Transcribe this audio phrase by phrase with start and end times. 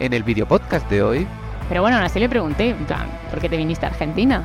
[0.00, 1.26] en el video podcast de hoy.
[1.68, 4.44] Pero bueno, aún así le pregunté, en plan, ¿por qué te viniste a Argentina?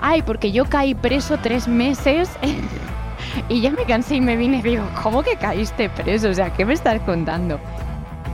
[0.00, 2.30] Ay, porque yo caí preso tres meses
[3.48, 6.28] y ya me cansé y me vine y digo, ¿cómo que caíste preso?
[6.28, 7.58] O sea, ¿qué me estás contando?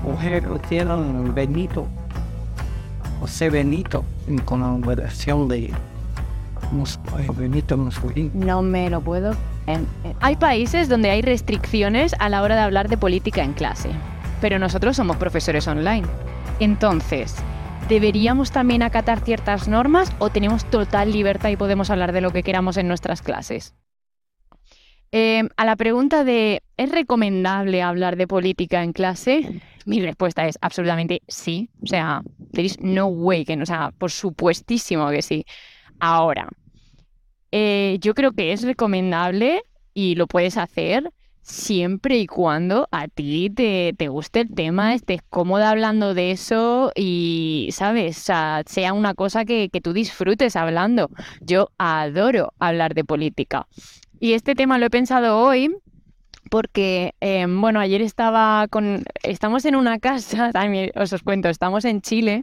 [0.02, 1.86] Mujer, hicieron Benito.
[3.20, 4.04] José Benito,
[4.44, 5.72] con la versión de eh,
[7.34, 8.30] Benito Mussolini.
[8.34, 9.34] No me lo puedo.
[10.20, 13.88] Hay países donde hay restricciones a la hora de hablar de política en clase,
[14.40, 16.06] pero nosotros somos profesores online.
[16.58, 17.34] Entonces,
[17.88, 22.42] ¿deberíamos también acatar ciertas normas o tenemos total libertad y podemos hablar de lo que
[22.42, 23.74] queramos en nuestras clases?
[25.12, 29.60] Em, a la pregunta de ¿es recomendable hablar de política en clase?
[29.84, 31.68] Mi respuesta es absolutamente sí.
[31.82, 32.22] O sea,
[32.80, 35.44] no way que no, o sea, por supuestísimo que sí.
[36.00, 36.48] Ahora,
[37.52, 41.10] eh, yo creo que es recomendable y lo puedes hacer
[41.46, 46.90] siempre y cuando a ti te, te guste el tema, estés cómoda hablando de eso
[46.96, 48.18] y, ¿sabes?
[48.18, 51.08] O sea, sea una cosa que, que tú disfrutes hablando.
[51.40, 53.68] Yo adoro hablar de política.
[54.18, 55.70] Y este tema lo he pensado hoy
[56.50, 59.04] porque, eh, bueno, ayer estaba con...
[59.22, 62.42] Estamos en una casa, también os os cuento, estamos en Chile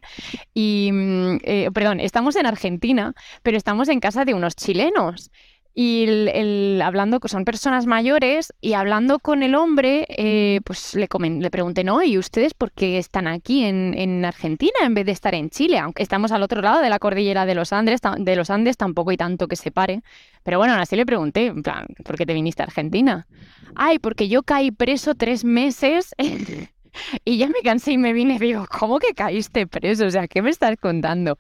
[0.54, 5.32] y, mm, eh, perdón, estamos en Argentina, pero estamos en casa de unos chilenos.
[5.76, 11.10] Y el, el- hablando, son personas mayores, y hablando con el hombre, eh, pues le,
[11.10, 12.04] comen- le pregunté, ¿no?
[12.04, 15.80] ¿Y ustedes por qué están aquí en, en Argentina en vez de estar en Chile?
[15.80, 19.10] Aunque estamos al otro lado de la cordillera de los Andes, de los Andes tampoco
[19.10, 20.04] hay tanto que separe.
[20.44, 23.28] Pero bueno, aún así le pregunté, en plan, ¿por qué te viniste a Argentina?
[23.76, 26.14] Ay, porque yo caí preso tres meses
[27.26, 30.06] y ya me cansé y me vine y digo, ¿cómo que caíste preso?
[30.06, 31.38] O sea, ¿qué me estás contando?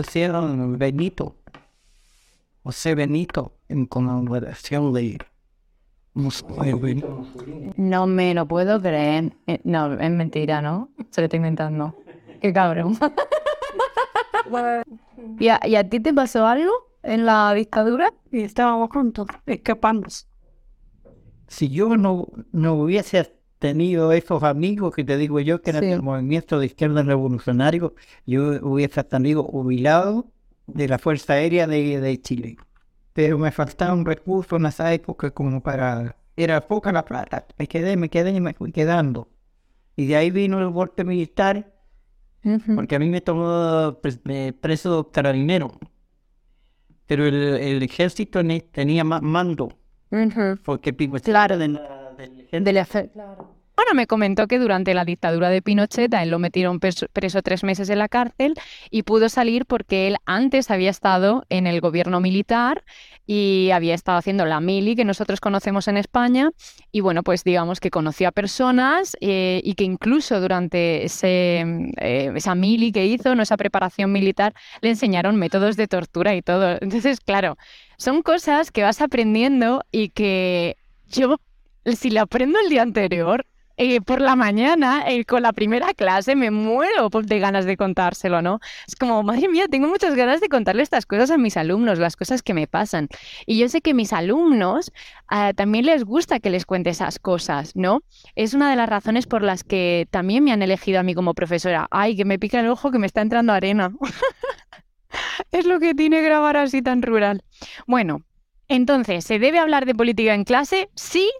[0.00, 1.36] Hicieron Benito.
[2.68, 5.18] José Benito, en- con la versión de
[6.12, 7.24] Benito.
[7.78, 9.32] No me lo puedo creer.
[9.46, 10.90] Eh, No, es mentira, ¿no?
[11.08, 11.96] Se lo estoy inventando.
[12.42, 12.98] Qué cabrón.
[15.38, 16.70] ¿Y a, y a ti te pasó algo
[17.02, 18.12] en la dictadura?
[18.30, 20.28] Y estábamos juntos, escapamos.
[21.46, 25.88] Si yo no, no hubiese tenido esos amigos que te digo yo, que eran Sí.
[25.88, 27.94] del movimiento de izquierda revolucionario,
[28.26, 30.26] yo hubiese tenido jubilado
[30.68, 32.56] de la Fuerza Aérea de, de Chile.
[33.12, 36.16] Pero me faltaban recursos en esa época como para...
[36.36, 37.46] Era poca la plata.
[37.58, 39.28] Me quedé, me quedé y me fui quedando.
[39.96, 41.74] Y de ahí vino el golpe militar,
[42.76, 45.72] porque a mí me tomó pres- eh, preso carabinero.
[47.06, 48.40] Pero el, el ejército
[48.70, 49.68] tenía más mando,
[50.64, 51.58] porque Pinochet Claro.
[51.58, 53.10] de la- del ejército Del efe-
[53.78, 57.06] Bueno, me comentó que durante la dictadura de Pinochet a él lo metieron preso,
[57.44, 58.54] tres meses en la cárcel
[58.90, 62.82] y pudo salir porque él antes había estado en el gobierno militar
[63.24, 66.50] y había estado haciendo la mili que nosotros conocemos en España
[66.90, 71.64] y bueno, pues digamos que conoció a personas eh, y que incluso durante ese,
[71.98, 76.42] eh, esa mili que hizo, no esa preparación militar, le enseñaron métodos de tortura y
[76.42, 76.78] todo.
[76.80, 77.56] Entonces, claro,
[77.96, 81.36] son cosas que vas aprendiendo y que yo
[81.96, 83.46] si lo aprendo el día anterior,
[83.80, 88.42] eh, por la mañana, eh, con la primera clase, me muero de ganas de contárselo,
[88.42, 88.58] ¿no?
[88.88, 92.16] Es como, madre mía, tengo muchas ganas de contarle estas cosas a mis alumnos, las
[92.16, 93.08] cosas que me pasan.
[93.46, 94.90] Y yo sé que mis alumnos
[95.28, 98.02] ah, también les gusta que les cuente esas cosas, ¿no?
[98.34, 101.34] Es una de las razones por las que también me han elegido a mí como
[101.34, 101.86] profesora.
[101.92, 103.92] Ay, que me pica el ojo, que me está entrando arena.
[105.52, 107.44] es lo que tiene grabar así tan rural.
[107.86, 108.22] Bueno,
[108.66, 110.90] entonces, ¿se debe hablar de política en clase?
[110.96, 111.30] Sí,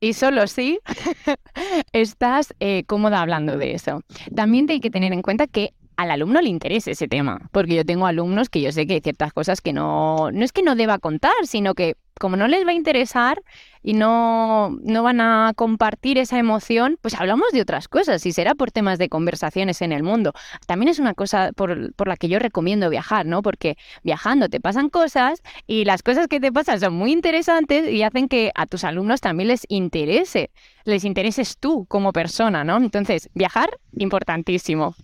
[0.00, 0.78] y solo si
[1.92, 4.02] estás eh, cómoda hablando de eso.
[4.34, 7.84] También hay que tener en cuenta que al alumno le interese ese tema, porque yo
[7.84, 10.76] tengo alumnos que yo sé que hay ciertas cosas que no, no es que no
[10.76, 13.42] deba contar, sino que como no les va a interesar
[13.82, 18.54] y no, no van a compartir esa emoción, pues hablamos de otras cosas y será
[18.54, 20.32] por temas de conversaciones en el mundo.
[20.66, 23.42] También es una cosa por, por la que yo recomiendo viajar, ¿no?
[23.42, 28.02] Porque viajando te pasan cosas y las cosas que te pasan son muy interesantes y
[28.02, 30.50] hacen que a tus alumnos también les interese,
[30.84, 32.78] les intereses tú como persona, ¿no?
[32.78, 34.94] Entonces, viajar, importantísimo.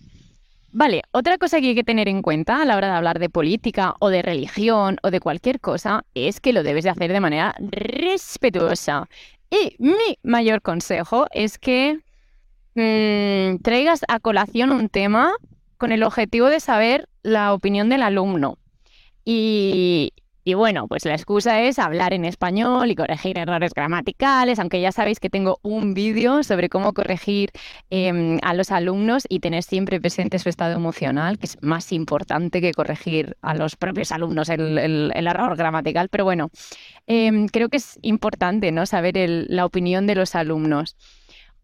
[0.75, 3.29] Vale, otra cosa que hay que tener en cuenta a la hora de hablar de
[3.29, 7.19] política o de religión o de cualquier cosa es que lo debes de hacer de
[7.19, 9.07] manera respetuosa.
[9.51, 11.99] Y mi mayor consejo es que
[12.73, 15.33] mm, traigas a colación un tema
[15.77, 18.57] con el objetivo de saber la opinión del alumno.
[19.23, 20.11] Y,
[20.45, 24.91] y bueno, pues la excusa es hablar en español y corregir errores gramaticales, aunque ya
[24.91, 27.51] sabéis que tengo un vídeo sobre cómo corregir
[27.89, 32.59] em, a los alumnos y tener siempre presente su estado emocional, que es más importante
[32.59, 36.09] que corregir a los propios alumnos el, error gramatical.
[36.09, 36.49] Pero bueno,
[37.07, 38.85] em, creo que es importante ¿no?
[38.85, 40.97] saber el- la opinión de los alumnos.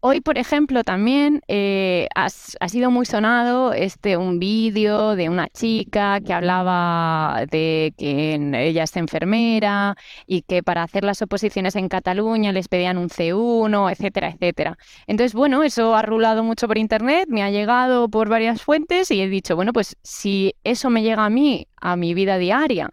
[0.02, 6.20] Hoy, por ejemplo, también eh, ha sido muy sonado este un vídeo de una chica
[6.22, 12.50] que hablaba de que ella es enfermera y que para hacer las oposiciones en Cataluña
[12.50, 14.78] les pedían un C1, etcétera, etcétera.
[15.06, 19.20] Entonces, bueno, eso ha rulado mucho por internet, me ha llegado por varias fuentes y
[19.20, 22.88] he dicho, bueno, pues si eso me llega a mí, a mi vida diaria,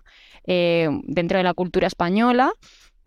[0.46, 2.52] eh, dentro de la cultura española,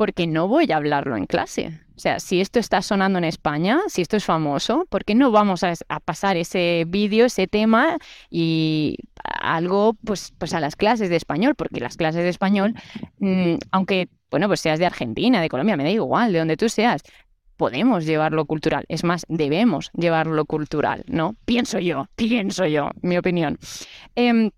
[0.01, 1.79] porque no voy a hablarlo en clase.
[1.95, 5.31] O sea, si esto está sonando en España, si esto es famoso, ¿por qué no
[5.31, 5.75] vamos a,
[6.07, 7.99] pasar ese vídeo, ese tema
[8.31, 11.55] y algo pues, pues a las clases de español?
[11.55, 12.73] Porque las clases de español,
[13.19, 16.71] mm, aunque, bueno, pues seas de Argentina, de Colombia, me da igual, de donde tú
[16.71, 17.03] seas,
[17.61, 18.87] podemos llevarlo cultural.
[18.89, 21.37] Es más, debemos llevarlo cultural, ¿no?
[21.45, 23.59] Pienso yo, pienso yo, mi opinión.
[24.15, 24.51] Em,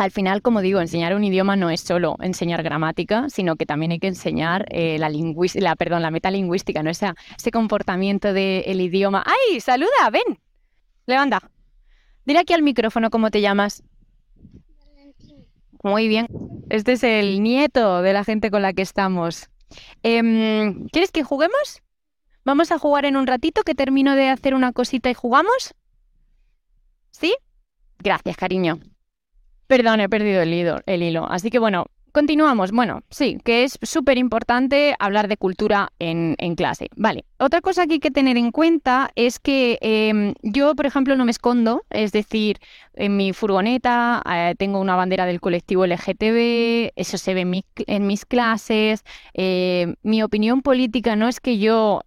[0.00, 3.92] al final, como digo, enseñar un idioma no es solo enseñar gramática, sino que también
[3.92, 6.90] hay que enseñar eh, la, la, perdón, la metalingüística, ¿no?
[6.90, 9.22] Ese, ese comportamiento del idioma.
[9.24, 9.60] ¡Ay!
[9.60, 10.10] ¡Saluda!
[10.10, 10.40] ¡Ven!
[11.06, 11.38] Levanta.
[12.24, 13.84] Dile aquí al micrófono cómo te llamas.
[15.84, 16.26] Muy bien.
[16.68, 19.50] Este es el nieto de la gente con la que estamos.
[20.02, 21.80] Em, ¿Quieres que juguemos?
[22.44, 25.74] Vamos a jugar en un ratito que termino de hacer una cosita y jugamos.
[27.10, 27.34] ¿Sí?
[27.98, 28.80] Gracias, cariño.
[29.66, 31.30] Perdón, he perdido el hilo, el hilo.
[31.30, 32.72] Así que bueno, continuamos.
[32.72, 36.88] Bueno, sí, que es súper importante hablar de cultura en, clase.
[36.96, 41.14] Vale, otra cosa que hay que tener en cuenta es que em, yo, por ejemplo,
[41.14, 42.58] no me escondo, es decir,
[42.94, 48.24] en mi furgoneta eh, tengo una bandera del colectivo LGTB, eso se ve en, mis
[48.26, 49.04] clases.
[49.34, 52.02] Eh, mi opinión política no es que yo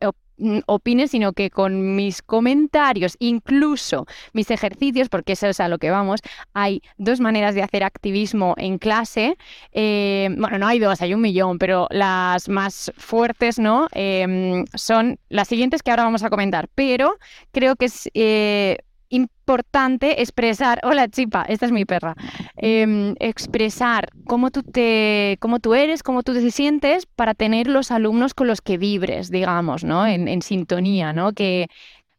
[0.65, 5.91] opine, sino que con mis comentarios, incluso mis ejercicios, porque eso es a lo que
[5.91, 6.21] vamos,
[6.53, 9.37] hay dos maneras de hacer activismo en clase.
[9.71, 13.87] Eh, bueno, no hay dos, hay un millón, pero las más fuertes, ¿no?
[13.93, 16.69] Em, son las siguientes que ahora vamos a comentar.
[16.75, 17.17] Pero
[17.51, 18.77] creo que es eh,
[19.13, 22.15] importante expresar, hola Chipa, esta es mi perra,
[22.55, 27.91] em, expresar cómo tú, te, cómo tú eres, cómo tú te sientes para tener los
[27.91, 30.05] alumnos con los que vibres, digamos, ¿no?
[30.07, 31.33] En, en sintonía, ¿no?
[31.33, 31.67] Que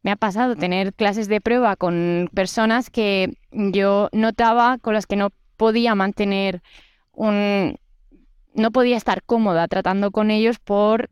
[0.03, 5.17] me ha pasado tener clases de prueba con personas que yo notaba con las que
[5.17, 6.63] no podía mantener
[7.13, 7.77] un...
[8.55, 11.09] no podía estar cómoda tratando con ellos por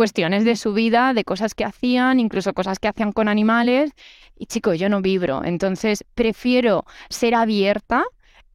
[0.00, 3.90] cuestiones de su vida, de cosas que hacían, incluso cosas que hacían con animales.
[4.34, 5.44] Y chico, yo no vibro.
[5.44, 8.04] Entonces prefiero ser abierta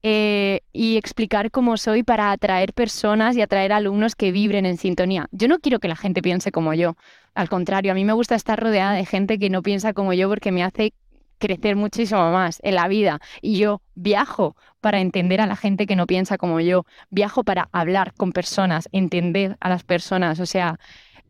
[0.01, 5.27] eh, y explicar cómo soy para atraer personas y atraer alumnos que vibren en sintonía.
[5.31, 6.95] Yo no quiero que la gente piense como yo.
[7.36, 10.27] Al contrario, a mí me gusta estar rodeada de gente que no piensa como yo
[10.27, 10.94] porque me hace
[11.38, 13.19] crecer muchísimo más en la vida.
[13.44, 16.86] Y yo viajo para entender a la gente que no piensa como yo.
[17.12, 20.39] Viajo para hablar con personas, entender a las personas.
[20.39, 20.80] O sea,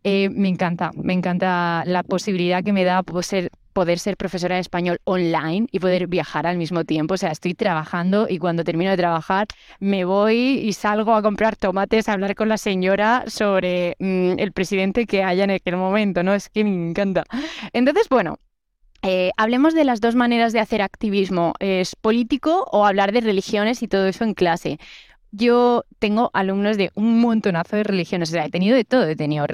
[0.07, 4.99] eh, me encanta, me encanta la posibilidad que me da poder ser profesora de español
[5.03, 7.15] online y poder viajar al mismo tiempo.
[7.15, 9.47] O sea, estoy trabajando y cuando termino de trabajar
[9.79, 14.51] me voy y salgo a comprar tomates, a hablar con la señora sobre mm, el
[14.51, 16.35] presidente que haya en aquel momento, ¿no?
[16.35, 17.23] Es que me encanta.
[17.73, 18.37] Entonces, bueno,
[19.01, 23.81] eh, hablemos de las dos maneras de hacer activismo, ¿es político o hablar de religiones
[23.81, 24.77] y todo eso en clase?
[25.35, 29.15] Yo tengo alumnos de un montonazo de religiones, o sea, he tenido de todo, he
[29.15, 29.45] tenido,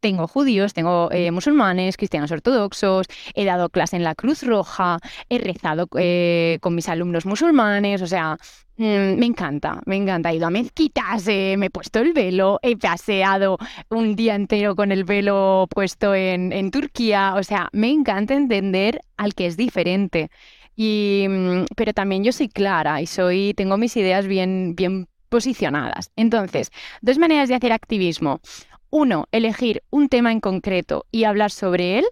[0.00, 4.98] tengo judíos, tengo eh, musulmanes, cristianos ortodoxos, he dado clase en la Cruz Roja,
[5.28, 8.36] he rezado eh, con mis alumnos musulmanes, o sea,
[8.76, 10.30] mm, me encanta, me encanta.
[10.30, 14.76] He ido a mezquitas, eh, me he puesto el velo, he paseado un día entero
[14.76, 19.56] con el velo puesto en, en Turquía, o sea, me encanta entender al que es
[19.56, 20.30] diferente.
[20.76, 26.10] Y, mm, pero también yo soy clara y soy, tengo mis ideas bien, bien posicionadas.
[26.16, 26.70] Entonces,
[27.00, 28.40] dos maneras de hacer activismo.
[28.90, 32.04] Uno, elegir un tema en concreto y hablar sobre él.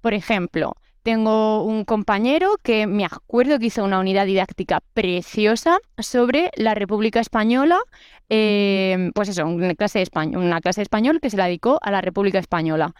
[0.00, 6.50] Por ejemplo, tengo un compañero que me acuerdo que hizo una unidad didáctica preciosa sobre
[6.56, 7.78] la República Española,
[8.28, 11.78] eh, pues eso, una clase, de español, una clase de español que se la dedicó
[11.82, 12.94] a la República Española,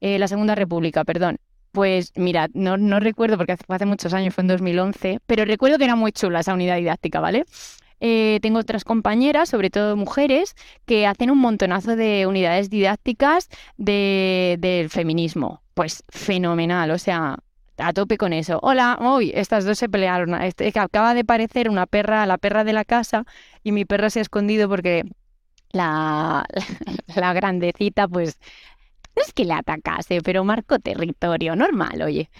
[0.00, 1.38] eh, la Segunda República, perdón.
[1.72, 5.78] Pues mira, no, no recuerdo porque hace, hace muchos años, fue en 2011, pero recuerdo
[5.78, 7.44] que era muy chula esa unidad didáctica, ¿vale?
[8.00, 10.54] Eh, tengo otras compañeras, sobre todo mujeres,
[10.86, 15.62] que hacen un montonazo de unidades didácticas del feminismo.
[15.74, 17.38] Pues fenomenal, o sea,
[17.78, 18.58] a tope con eso.
[18.62, 20.34] Hola, hoy estas dos se pelearon.
[20.42, 23.24] Este, acaba de parecer una perra, la perra de la casa,
[23.62, 25.04] y mi perra se ha escondido porque
[25.72, 26.44] la,
[27.16, 28.38] la, grandecita, pues,
[29.16, 32.30] no es que le atacase, pero marcó territorio, normal, oye.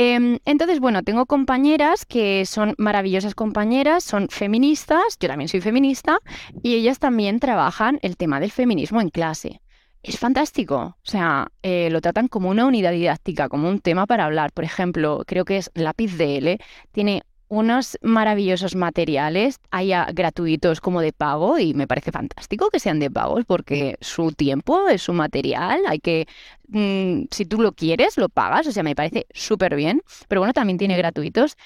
[0.00, 6.20] Em, entonces, bueno, tengo compañeras que son maravillosas compañeras, son feministas, yo también soy feminista,
[6.62, 9.60] y ellas también trabajan el tema del feminismo en clase.
[10.04, 10.76] es fantástico.
[10.76, 14.52] O sea, eh, lo tratan como una unidad didáctica, como un tema para hablar.
[14.52, 16.58] Por ejemplo, creo que es Lápiz DL,
[16.92, 23.00] tiene unos maravillosos materiales, haya gratuitos como de pago, y me parece fantástico que sean
[23.00, 26.26] de pagos porque su tiempo es su material, hay que,
[26.68, 30.52] mm, si tú lo quieres, lo pagas, o sea, me parece súper bien, pero bueno,
[30.52, 31.56] también tiene gratuitos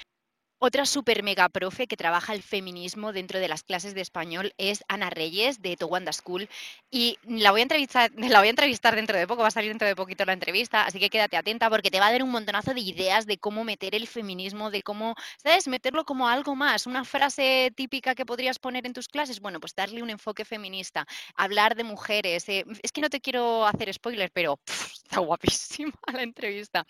[0.65, 4.85] otra super mega profe que trabaja el feminismo dentro de las clases de español es
[4.87, 6.49] Ana Reyes de Towanda School
[6.89, 10.35] y la voy a entrevistar, dentro de poco, va a salir dentro de poquito la
[10.35, 13.39] entrevista, así que quédate atenta porque te va a dar un montonazo de ideas de
[13.39, 15.67] cómo meter el feminismo, de cómo, ¿sabes?
[15.67, 19.75] Meterlo como algo más, una frase típica que podrías poner en tus clases, bueno, pues
[19.75, 24.31] darle un enfoque feminista, hablar de mujeres, eh, es que no te quiero hacer spoiler,
[24.33, 26.87] pero está guapísima la entrevista.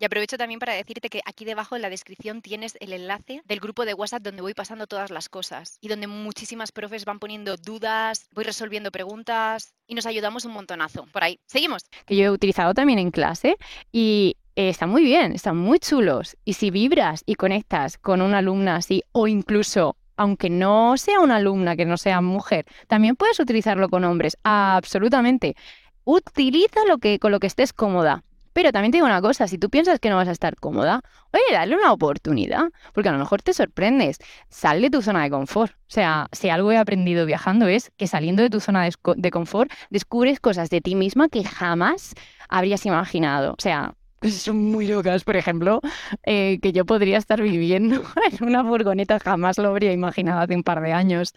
[0.00, 3.58] Y aprovecho también para decirte que aquí debajo en la descripción tienes el enlace del
[3.58, 7.56] grupo de WhatsApp donde voy pasando todas las cosas y donde muchísimas profes van poniendo
[7.56, 11.06] dudas, voy resolviendo preguntas y nos ayudamos un montonazo.
[11.12, 11.82] Por ahí, seguimos.
[12.06, 13.56] Que yo he utilizado también en clase
[13.90, 16.36] y eh, están muy bien, están muy chulos.
[16.44, 21.36] Y si vibras y conectas con una alumna así o incluso aunque no sea una
[21.36, 25.56] alumna que no sea mujer, también puedes utilizarlo con hombres, absolutamente.
[26.04, 28.24] Utiliza lo que, con lo que estés cómoda.
[28.52, 31.02] Pero también te digo una cosa, si tú piensas que no vas a estar cómoda,
[31.32, 34.18] oye, dale una oportunidad, porque a lo mejor te sorprendes.
[34.48, 35.72] Sal de tu zona de confort.
[35.72, 39.70] O sea, si algo he aprendido viajando es que saliendo de tu zona de, confort
[39.90, 42.14] descubres cosas de ti misma que jamás
[42.48, 43.52] habrías imaginado.
[43.52, 43.94] O sea,
[44.30, 45.80] son muy locas, por ejemplo,
[46.24, 48.02] eh, que yo podría estar viviendo
[48.40, 51.34] en una furgoneta, jamás lo habría imaginado hace un par de años.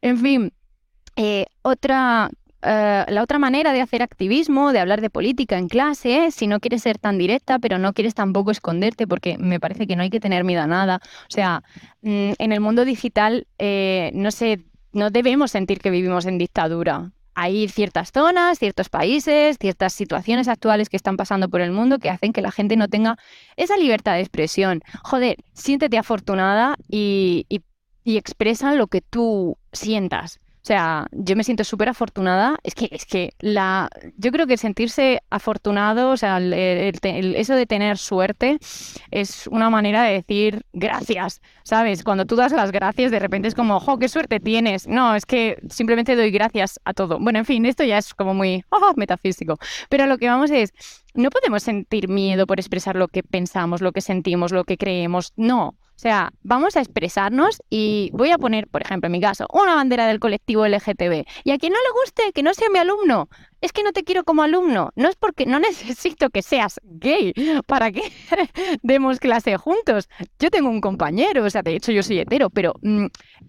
[0.00, 0.52] En fin,
[1.16, 2.30] eh, otra
[2.62, 6.60] eh, la otra manera de hacer activismo, de hablar de política en clase, si no
[6.60, 10.10] quieres ser tan directa, pero no quieres tampoco esconderte, porque me parece que no hay
[10.10, 11.00] que tener miedo a nada.
[11.04, 11.62] O sea,
[12.02, 14.60] mm, en el mundo digital eh, no sé,
[14.92, 17.10] no debemos sentir que vivimos en dictadura.
[17.34, 22.10] Hay ciertas zonas, ciertos países, ciertas situaciones actuales que están pasando por el mundo que
[22.10, 23.16] hacen que la gente no tenga
[23.56, 24.82] esa libertad de expresión.
[25.02, 27.62] Joder, siéntete afortunada y, y,
[28.04, 30.41] y expresa lo que tú sientas.
[30.62, 32.56] O sea, yo me siento súper afortunada.
[32.62, 37.98] Es que, es que la, yo creo que sentirse afortunado, o sea, eso de tener
[37.98, 38.58] suerte
[39.10, 42.04] es una manera de decir gracias, ¿sabes?
[42.04, 44.86] Cuando tú das las gracias, de repente es como, ¡jo, qué suerte tienes!
[44.86, 47.18] No, es que simplemente doy gracias a todo.
[47.18, 49.58] Bueno, en fin, esto ya es como muy oh, metafísico.
[49.88, 50.72] Pero lo que vamos es,
[51.14, 55.32] no podemos sentir miedo por expresar lo que pensamos, lo que sentimos, lo que creemos.
[55.36, 55.76] No.
[55.94, 59.74] O sea, vamos a expresarnos y voy a poner, por ejemplo, en mi caso, una
[59.74, 61.24] bandera del colectivo LGTB.
[61.44, 63.28] Y a quien no le guste, que no sea mi alumno.
[63.60, 64.90] Es que no te quiero como alumno.
[64.96, 67.32] No es porque no necesito que seas gay
[67.66, 68.02] para que
[68.82, 70.08] demos clase juntos.
[70.40, 73.06] Yo tengo un compañero, o sea, de hecho yo soy hetero, pero mm,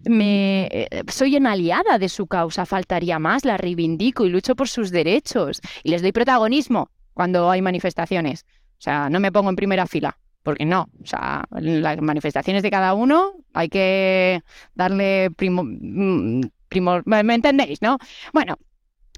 [0.08, 2.66] me, eh, soy una aliada de su causa.
[2.66, 5.60] Faltaría más, la reivindico y lucho por sus derechos.
[5.82, 8.44] Y les doy protagonismo cuando hay manifestaciones.
[8.78, 12.70] O sea, no me pongo en primera fila porque no, o sea, las manifestaciones de
[12.70, 14.42] cada uno hay que
[14.74, 17.98] darle primo, mm, primo, ¿me entendéis, no?
[18.32, 18.58] Bueno,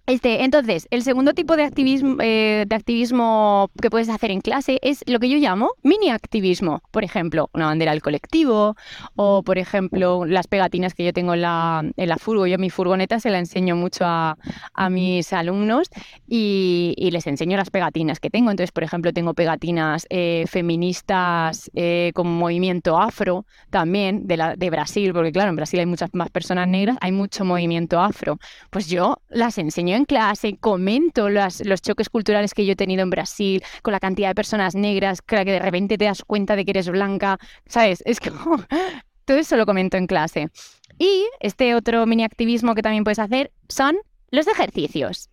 [0.07, 4.79] este, entonces, el segundo tipo de activismo, eh, de activismo que puedes hacer en clase
[4.83, 6.81] es lo que yo llamo mini activismo.
[6.93, 8.77] Por ejemplo, una bandera del colectivo
[9.17, 12.47] o, por ejemplo, las pegatinas que yo tengo en la, en la furgo.
[12.47, 14.37] Yo mi furgoneta se la enseño mucho a,
[14.91, 15.89] mis alumnos
[16.29, 18.53] y, les enseño las pegatinas que tengo.
[18.53, 25.13] Entonces, por ejemplo, tengo pegatinas eh, feministas eh, con movimiento afro también de, de Brasil,
[25.13, 28.39] porque claro, en Brasil hay muchas más personas negras, hay mucho movimiento afro.
[28.71, 33.11] Pues yo las enseño en clase, comento los choques culturales que yo he tenido en
[33.11, 36.71] Brasil, con la cantidad de personas negras, que de repente te das cuenta de que
[36.71, 38.03] eres blanca, ¿sabes?
[38.07, 38.31] Es que
[39.25, 40.49] todo eso lo comento en clase.
[40.99, 43.97] Y este otro mini activismo que también puedes hacer son
[44.31, 45.31] los ejercicios.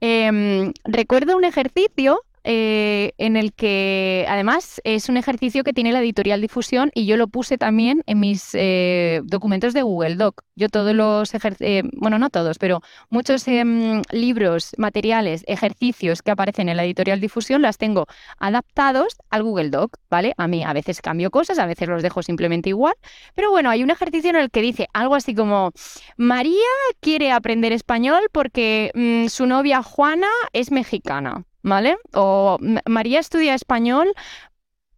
[0.00, 6.00] Em, recuerdo un ejercicio eh, en el que además es un ejercicio que tiene la
[6.00, 10.42] editorial difusión y yo lo puse también en mis eh, documentos de Google Doc.
[10.56, 12.80] Yo todos los eh, bueno, no todos, pero
[13.10, 18.06] muchos em, libros, materiales, ejercicios que aparecen en la editorial difusión las tengo
[18.38, 20.34] adaptados al Google Doc, ¿vale?
[20.36, 22.94] A mí a veces cambio cosas, a veces los dejo simplemente igual,
[23.34, 25.72] pero bueno, hay un ejercicio en el que dice algo así como,
[26.16, 26.52] María
[27.00, 31.44] quiere aprender español porque mm, su novia Juana es mexicana.
[31.62, 31.96] ¿Vale?
[32.12, 34.12] O María estudia español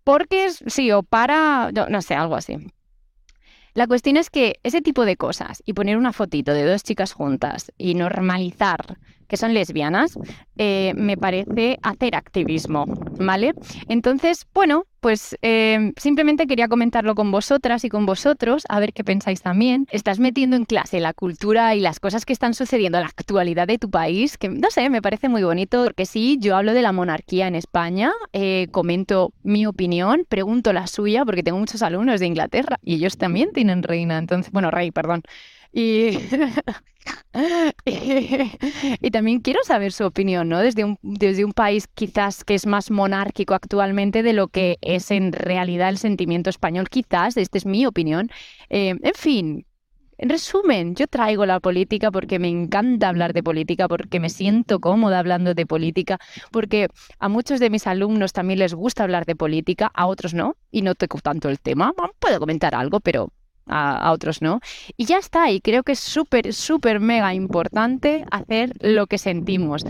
[0.02, 2.56] porque, sí, o para, no, sé, algo así.
[3.72, 7.12] La cuestión es que ese tipo de cosas y poner una fotito de dos chicas
[7.12, 8.98] juntas y normalizar
[9.34, 10.16] que son lesbianas,
[10.58, 12.84] eh, me parece hacer activismo,
[13.18, 13.52] ¿vale?
[13.88, 19.02] Entonces, bueno, pues eh, simplemente quería comentarlo con vosotras y con vosotros, a ver qué
[19.02, 19.88] pensáis también.
[19.90, 23.76] Estás metiendo en clase la cultura y las cosas que están sucediendo, la actualidad de
[23.76, 26.92] tu país, que no sé, me parece muy bonito, porque sí, yo hablo de la
[26.92, 32.26] monarquía en España, eh, comento mi opinión, pregunto la suya, porque tengo muchos alumnos de
[32.26, 35.22] Inglaterra y ellos también tienen reina, entonces, bueno, rey, perdón.
[35.76, 36.20] Y,
[39.00, 40.60] y, también quiero saber su opinión, ¿no?
[40.60, 45.10] Desde un, desde un país quizás que es más monárquico actualmente de lo que es
[45.10, 48.30] en realidad el sentimiento español, quizás, esta es mi opinión.
[48.70, 49.66] Eh, en fin,
[50.16, 54.78] en resumen, yo traigo la política porque me encanta hablar de política, porque me siento
[54.78, 56.18] cómoda hablando de política,
[56.52, 56.86] porque
[57.18, 60.82] a muchos de mis alumnos también les gusta hablar de política, a otros no, y
[60.82, 61.92] no toco tanto el tema.
[62.20, 63.32] Puedo comentar algo, pero
[63.66, 64.60] a, otros no.
[64.96, 69.84] Y ya está, y creo que es súper, súper mega importante hacer lo que sentimos.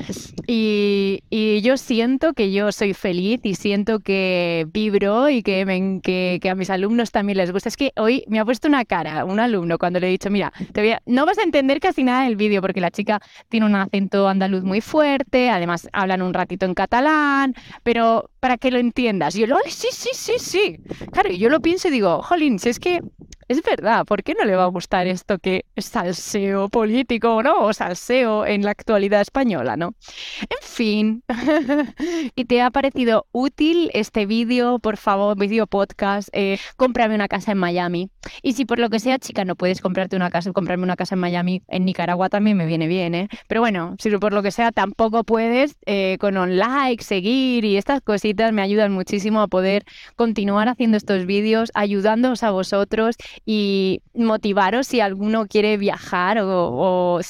[0.46, 1.22] Y,
[1.62, 6.70] yo siento que yo soy feliz y siento que vibro y que, que, a mis
[6.70, 7.68] alumnos también les gusta.
[7.68, 10.52] Es que hoy me ha puesto una cara un alumno cuando le he dicho, mira,
[10.72, 14.28] te no vas a entender casi nada del vídeo porque la chica tiene un acento
[14.28, 19.36] andaluz muy fuerte, además hablan un ratito en catalán, pero para que lo entiendas.
[19.36, 20.76] Y yo, sí, sí, sí, sí.
[21.12, 23.00] Claro, yo lo pienso y digo, jolín, si es que
[23.48, 27.60] es verdad, ¿por qué no le va a gustar esto que es salseo político, ¿no?
[27.60, 29.94] O salseo en la actualidad española, ¿no?
[30.40, 31.22] En fin,
[32.34, 34.78] ¿y te ha parecido útil este vídeo?
[34.78, 38.10] Por favor, vídeo podcast, eh, cómprame una casa en Miami.
[38.42, 41.14] Y si por lo que sea, chica, no puedes comprarte una casa, comprarme una casa
[41.14, 43.28] en Miami, en Nicaragua también me viene bien, ¿eh?
[43.48, 47.76] Pero bueno, si por lo que sea tampoco puedes, eh, con un like, seguir y
[47.76, 49.84] estas cositas me ayudan muchísimo a poder
[50.16, 57.20] continuar haciendo estos vídeos, ayudándoos a vosotros y motivaros si alguno quiere viajar o,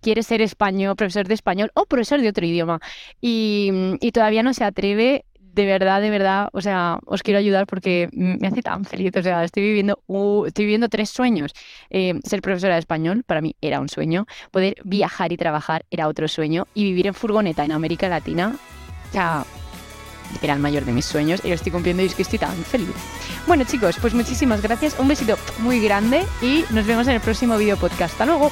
[0.00, 2.80] quiere ser español, profesor de español o profesor de otro idioma.
[3.20, 8.08] Y, todavía no se atreve, de verdad, de verdad, o sea, os quiero ayudar porque
[8.12, 10.00] me hace tan feliz, o sea, estoy viviendo,
[10.46, 11.52] estoy viviendo tres sueños.
[11.90, 16.08] Eh, ser profesora de español para mí era un sueño, poder viajar y trabajar era
[16.08, 16.66] otro sueño.
[16.74, 18.56] Y vivir en furgoneta en América Latina,
[19.08, 19.44] o sea,
[20.42, 22.56] era el mayor de mis sueños y lo estoy cumpliendo y es que estoy tan
[22.64, 22.88] feliz.
[23.46, 27.56] Bueno chicos, pues muchísimas gracias, un besito muy grande y nos vemos en el próximo
[27.56, 28.12] video podcast.
[28.12, 28.50] Hasta luego.